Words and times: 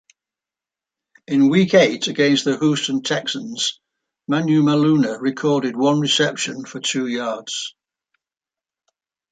In 1.27 1.49
week 1.49 1.75
eight 1.75 2.07
against 2.07 2.43
the 2.45 2.57
Houston 2.57 3.03
Texans, 3.03 3.79
Manumaleuna 4.27 5.21
recorded 5.21 5.75
one 5.77 5.99
reception 5.99 6.65
for 6.65 6.79
two 6.79 7.05
yards. 7.05 7.75